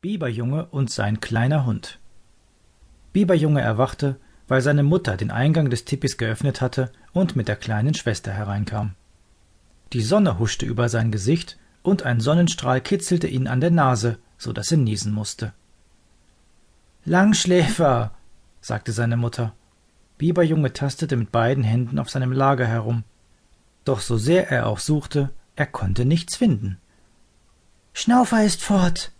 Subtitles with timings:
[0.00, 1.98] Biberjunge und sein kleiner Hund
[3.12, 4.14] Biberjunge erwachte,
[4.46, 8.94] weil seine Mutter den Eingang des Tippis geöffnet hatte und mit der kleinen Schwester hereinkam.
[9.92, 14.52] Die Sonne huschte über sein Gesicht und ein Sonnenstrahl kitzelte ihn an der Nase, so
[14.52, 15.52] dass er niesen musste.
[17.04, 18.12] Langschläfer,
[18.60, 19.52] sagte seine Mutter.
[20.16, 23.02] Biberjunge tastete mit beiden Händen auf seinem Lager herum.
[23.84, 26.78] Doch so sehr er auch suchte, er konnte nichts finden.
[27.94, 29.10] Schnaufer ist fort,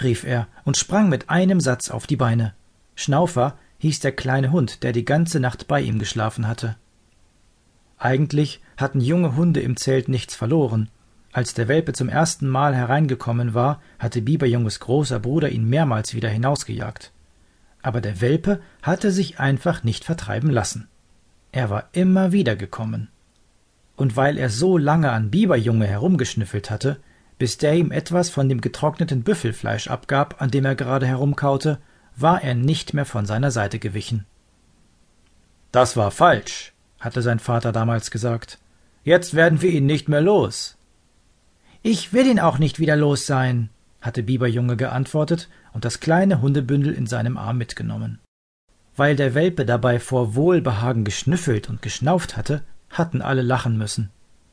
[0.00, 2.54] rief er und sprang mit einem Satz auf die Beine.
[2.94, 6.76] Schnaufer hieß der kleine Hund, der die ganze Nacht bei ihm geschlafen hatte.
[7.98, 10.88] Eigentlich hatten junge Hunde im Zelt nichts verloren.
[11.32, 16.28] Als der Welpe zum ersten Mal hereingekommen war, hatte Biberjunges großer Bruder ihn mehrmals wieder
[16.28, 17.12] hinausgejagt.
[17.80, 20.88] Aber der Welpe hatte sich einfach nicht vertreiben lassen.
[21.52, 23.08] Er war immer wieder gekommen.
[23.96, 26.98] Und weil er so lange an Biberjunge herumgeschnüffelt hatte,
[27.42, 31.78] bis der ihm etwas von dem getrockneten Büffelfleisch abgab, an dem er gerade herumkaute,
[32.14, 34.26] war er nicht mehr von seiner Seite gewichen.
[35.72, 38.60] Das war falsch, hatte sein Vater damals gesagt.
[39.02, 40.76] Jetzt werden wir ihn nicht mehr los.
[41.82, 46.94] Ich will ihn auch nicht wieder los sein, hatte Biberjunge geantwortet und das kleine Hundebündel
[46.94, 48.20] in seinem Arm mitgenommen.
[48.94, 54.10] Weil der Welpe dabei vor Wohlbehagen geschnüffelt und geschnauft hatte, hatten alle lachen müssen.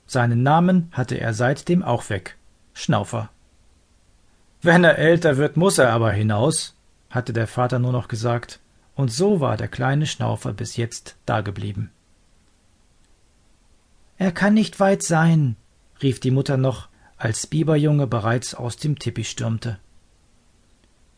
[0.07, 2.38] Seinen Namen hatte er seitdem auch weg.
[2.79, 3.29] Schnaufer.
[4.61, 6.75] Wenn er älter wird, muss er aber hinaus,
[7.09, 8.59] hatte der Vater nur noch gesagt,
[8.95, 11.91] und so war der kleine Schnaufer bis jetzt dageblieben.
[14.17, 15.57] Er kann nicht weit sein,
[16.01, 19.77] rief die Mutter noch, als Biberjunge bereits aus dem Tippi stürmte.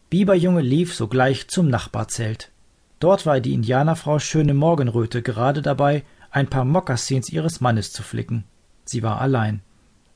[0.10, 2.52] Biberjunge lief sogleich zum Nachbarzelt.
[3.00, 8.46] Dort war die Indianerfrau Schöne Morgenröte gerade dabei, ein paar Mokassins ihres Mannes zu flicken.
[8.84, 9.62] Sie war allein.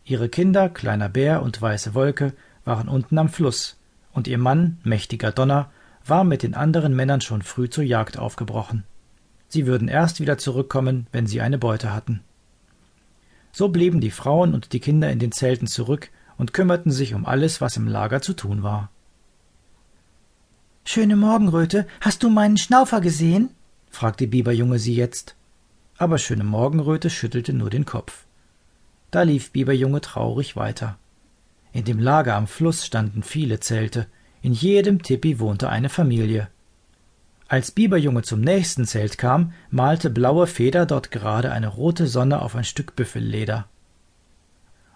[0.07, 3.77] Ihre Kinder, kleiner Bär und weiße Wolke, waren unten am Fluss,
[4.13, 5.71] und ihr Mann, mächtiger Donner,
[6.05, 8.83] war mit den anderen Männern schon früh zur Jagd aufgebrochen.
[9.47, 12.21] Sie würden erst wieder zurückkommen, wenn sie eine Beute hatten.
[13.51, 17.25] So blieben die Frauen und die Kinder in den Zelten zurück und kümmerten sich um
[17.25, 18.91] alles, was im Lager zu tun war.
[20.83, 23.49] Schöne Morgenröte, hast du meinen Schnaufer gesehen?
[23.89, 25.35] fragte Biberjunge sie jetzt.
[25.97, 28.24] Aber Schöne Morgenröte schüttelte nur den Kopf.
[29.11, 30.97] Da lief Biberjunge traurig weiter.
[31.71, 34.07] In dem Lager am Fluss standen viele Zelte,
[34.41, 36.49] in jedem Tippi wohnte eine Familie.
[37.47, 42.55] Als Biberjunge zum nächsten Zelt kam, malte Blaue Feder dort gerade eine rote Sonne auf
[42.55, 43.67] ein Stück Büffelleder.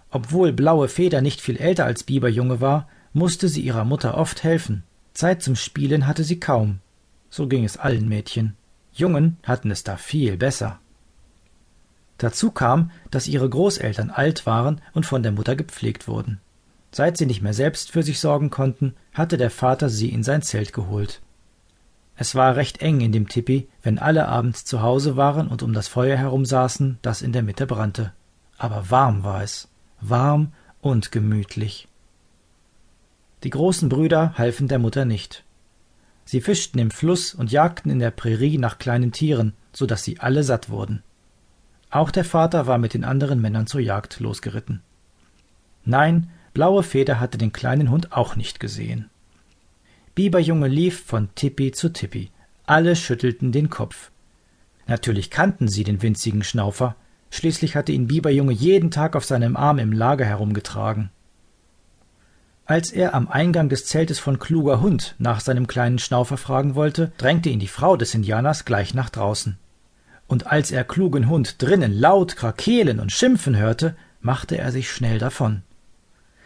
[0.09, 4.83] Obwohl Blaue Feder nicht viel älter als Biberjunge war, musste sie ihrer Mutter oft helfen.
[5.13, 6.79] Zeit zum Spielen hatte sie kaum.
[7.29, 8.55] So ging es allen Mädchen.
[8.93, 10.79] Jungen hatten es da viel besser.
[12.19, 16.39] Dazu kam, dass ihre Großeltern alt waren und von der Mutter gepflegt wurden.
[16.91, 20.41] Seit sie nicht mehr selbst für sich sorgen konnten, hatte der Vater sie in sein
[20.41, 21.21] Zelt geholt.
[22.17, 25.71] Es war recht eng in dem Tipi, wenn alle abends zu Hause waren und um
[25.71, 28.11] das Feuer herum saßen, das in der Mitte brannte.
[28.57, 29.69] Aber warm war es,
[30.01, 30.51] warm
[30.81, 31.87] und gemütlich.
[33.43, 35.45] Die großen Brüder halfen der Mutter nicht.
[36.25, 40.19] Sie fischten im Fluss und jagten in der Prärie nach kleinen Tieren, so dass sie
[40.19, 41.01] alle satt wurden.
[41.91, 44.81] Auch der Vater war mit den anderen Männern zur Jagd losgeritten.
[45.85, 49.09] Nein, Blaue Feder hatte den kleinen Hund auch nicht gesehen.
[50.13, 52.29] Biberjunge lief von Tippi zu Tippi.
[52.65, 54.11] Alle schüttelten den Kopf.
[54.85, 56.95] Natürlich kannten sie den winzigen Schnaufer.
[57.31, 61.09] Schließlich hatte ihn Biberjunge jeden Tag auf seinem Arm im Lager herumgetragen.
[62.65, 67.11] Als er am Eingang des Zeltes von Kluger Hund nach seinem kleinen Schnaufer fragen wollte,
[67.17, 69.57] drängte ihn die Frau des Indianers gleich nach draußen
[70.29, 75.17] und als er klugen Hund drinnen laut krakehlen und schimpfen hörte, machte er sich schnell
[75.17, 75.63] davon.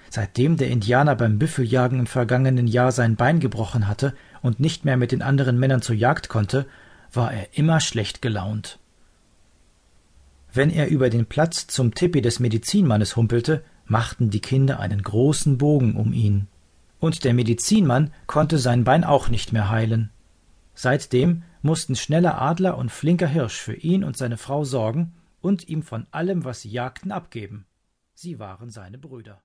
[0.10, 4.96] Seitdem der Indianer beim Büffeljagen im vergangenen Jahr sein Bein gebrochen hatte und nicht mehr
[4.96, 6.66] mit den anderen Männern zur Jagd konnte,
[7.12, 8.80] war er immer schlecht gelaunt.
[10.54, 15.58] Wenn er über den Platz zum Tippi des Medizinmannes humpelte, machten die Kinder einen großen
[15.58, 16.48] Bogen um ihn.
[17.00, 20.10] Und der Medizinmann konnte sein Bein auch nicht mehr heilen.
[20.74, 25.82] Seitdem mussten schneller Adler und flinker Hirsch für ihn und seine Frau sorgen und ihm
[25.82, 27.66] von allem, was sie jagten, abgeben.
[28.14, 29.42] Sie waren seine Brüder.